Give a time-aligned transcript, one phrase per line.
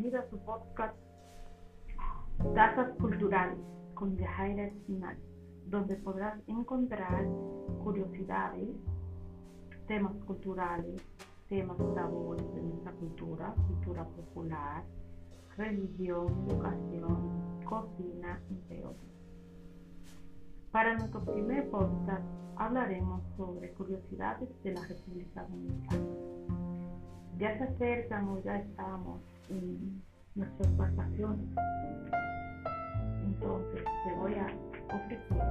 [0.00, 0.94] bienvenido a su podcast
[2.54, 3.58] Tazas Culturales
[3.94, 5.16] con Yajaira Espinal,
[5.66, 7.26] donde podrás encontrar
[7.82, 8.68] curiosidades,
[9.88, 11.02] temas culturales,
[11.48, 14.84] temas tabúes de nuestra cultura, cultura popular,
[15.56, 19.10] religión, educación, cocina, entre otros.
[20.70, 22.22] Para nuestro primer podcast
[22.54, 26.06] hablaremos sobre curiosidades de la República Dominicana.
[27.38, 29.22] Ya se acercan o ya estamos
[30.34, 31.46] nuestras vacaciones.
[33.24, 34.46] Entonces te voy a
[34.94, 35.42] ofrecer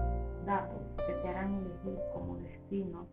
[0.46, 3.06] datos que te harán elegir como destino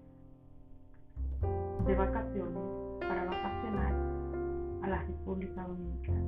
[1.87, 2.62] de vacaciones
[3.01, 3.93] para vacacionar
[4.83, 6.24] a la República Dominicana.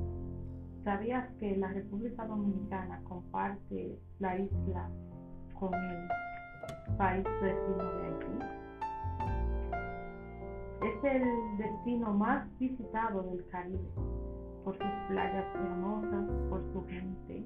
[0.83, 4.89] ¿Sabías que la República Dominicana comparte la isla
[5.59, 6.07] con el
[6.97, 8.39] país vecino de Haití?
[10.81, 13.89] Es el destino más visitado del Caribe
[14.67, 17.45] por sus playas hermosas, por su gente,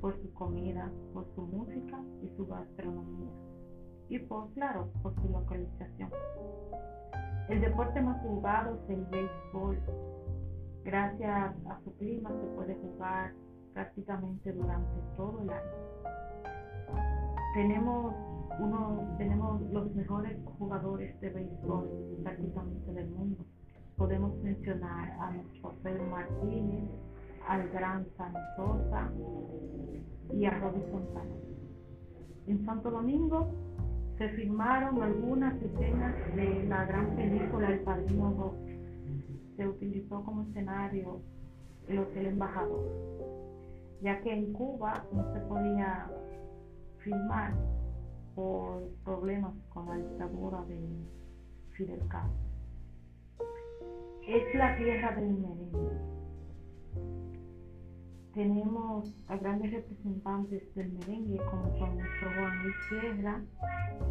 [0.00, 3.32] por su comida, por su música y su gastronomía.
[4.08, 6.08] Y por, claro, por su localización.
[7.48, 9.80] El deporte más jugado es el béisbol.
[10.84, 13.32] Gracias a su clima se puede jugar
[13.74, 15.72] prácticamente durante todo el año.
[17.54, 18.14] Tenemos
[18.60, 23.44] uno, tenemos los mejores jugadores de béisbol prácticamente del mundo.
[23.96, 26.90] Podemos mencionar a nuestro Pedro Martínez,
[27.48, 28.06] al gran
[28.56, 29.10] Sosa
[30.34, 31.34] y a Robbie Fontana.
[32.46, 33.48] En Santo Domingo
[34.18, 39.56] se filmaron algunas escenas de la gran película El Padrino 2.
[39.56, 41.20] Se utilizó como escenario
[41.88, 42.84] el Hotel Embajador,
[44.02, 46.10] ya que en Cuba no se podía
[46.98, 47.54] filmar
[48.34, 50.80] por problemas con la dictadura de
[51.72, 52.55] Fidel Castro.
[54.26, 56.00] Es la tierra del merengue.
[58.34, 63.40] Tenemos a grandes representantes del merengue como son nuestro Juan Luis Sierra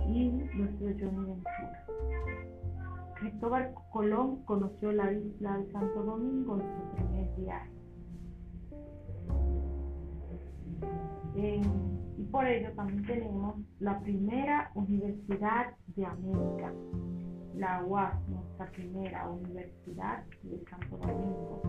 [0.07, 1.85] y nuestro Johnny Ventura.
[3.19, 7.75] Cristóbal Colón conoció la isla de Santo Domingo en su primer viaje.
[12.17, 16.71] y por ello también tenemos la primera universidad de América,
[17.55, 18.15] la UAS,
[18.57, 21.61] nuestra primera universidad de Santo Domingo,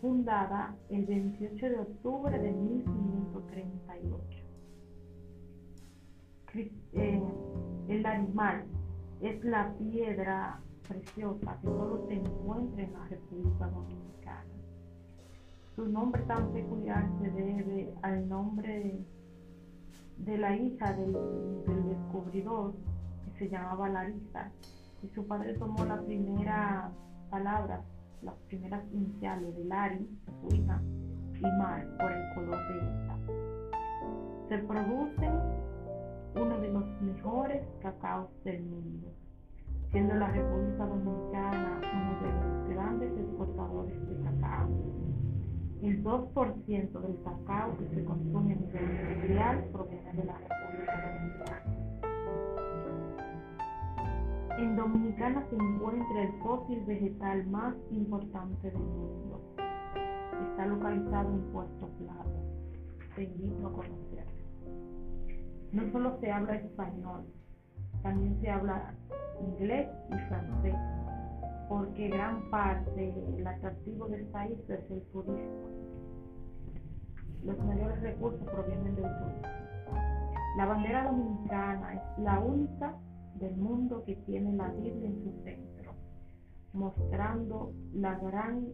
[0.00, 4.26] fundada el 28 de octubre de 1538.
[6.94, 7.22] Eh,
[7.88, 8.64] el animal
[9.20, 14.42] es la piedra preciosa que solo se encuentra en la República Dominicana.
[15.76, 18.98] Su nombre tan peculiar se debe al nombre
[20.18, 22.74] de la hija del, del descubridor
[23.24, 24.50] que se llamaba Larisa
[25.14, 26.90] su padre tomó la primera
[27.30, 27.82] palabra
[28.22, 30.06] las primeras iniciales de Lari,
[30.40, 30.80] su hija,
[31.38, 33.18] y Mar por el color de esta.
[34.48, 35.30] Se produce
[36.34, 39.08] uno de los mejores cacaos del mundo,
[39.90, 44.68] siendo la República Dominicana uno de los grandes exportadores de cacao.
[45.82, 50.38] El 2% del cacao que se consume a nivel mundial proviene de la
[54.86, 59.42] Dominicana se encuentra el fósil vegetal más importante del mundo.
[60.52, 62.40] Está localizado en Puerto Plata.
[63.16, 64.30] Te invito a conocerlo.
[65.72, 67.24] No solo se habla español,
[68.04, 68.94] también se habla
[69.40, 70.76] inglés y francés,
[71.68, 75.68] porque gran parte del atractivo del país es el turismo.
[77.42, 79.48] Los mayores recursos provienen del turismo.
[80.56, 82.94] La bandera dominicana es la única
[83.38, 85.92] del mundo que tiene la Biblia en su centro,
[86.72, 88.68] mostrando la gran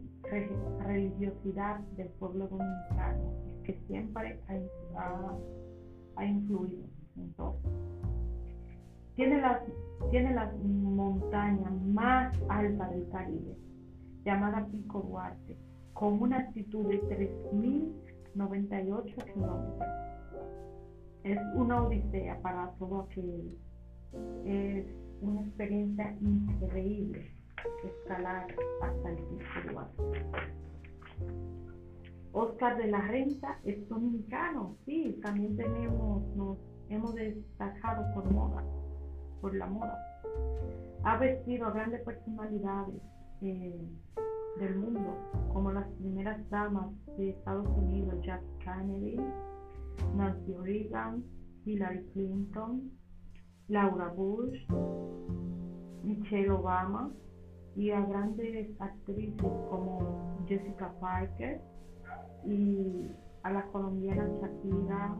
[0.80, 3.32] religiosidad del pueblo dominicano,
[3.64, 4.40] que siempre
[6.16, 6.84] ha, influido
[7.16, 7.56] en todo.
[9.16, 9.62] Tiene las,
[10.10, 13.56] tiene las montañas más altas del Caribe,
[14.24, 15.56] llamada Pico Duarte,
[15.92, 17.02] con una altitud de
[18.34, 19.88] 3.098 kilómetros.
[21.24, 23.56] Es una odisea para todo aquel
[24.44, 24.86] es
[25.20, 27.32] una experiencia increíble
[27.84, 28.46] escalar
[28.82, 29.88] hasta el pico
[32.32, 38.64] Oscar de la Renta es dominicano, sí, también tenemos, nos hemos destacado por moda,
[39.40, 39.98] por la moda.
[41.04, 43.02] Ha vestido a grandes personalidades
[43.42, 43.86] eh,
[44.58, 45.14] del mundo,
[45.52, 49.20] como las primeras damas de Estados Unidos, Jack Kennedy,
[50.16, 51.22] Nancy Reagan,
[51.66, 52.90] Hillary Clinton,
[53.72, 54.68] Laura Bush,
[56.04, 57.10] Michelle Obama,
[57.74, 61.58] y a grandes actrices como Jessica Parker
[62.44, 63.06] y
[63.42, 65.16] a la colombiana Shakira,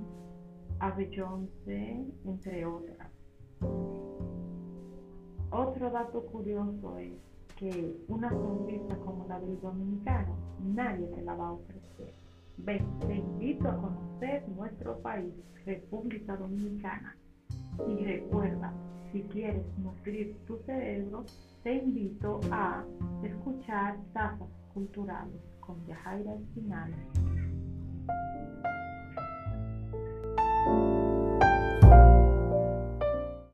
[0.81, 3.11] a Beyoncé, entre otras.
[5.51, 7.15] Otro dato curioso es
[7.57, 12.13] que una sonrisa como la del dominicano nadie te la va a ofrecer.
[12.67, 15.33] Te invito a conocer nuestro país,
[15.65, 17.17] República Dominicana.
[17.89, 18.73] Y recuerda,
[19.13, 21.25] si quieres nutrir tu cerebro,
[21.63, 22.85] te invito a
[23.23, 26.93] escuchar Tazas Culturales con Yajaira Espinal.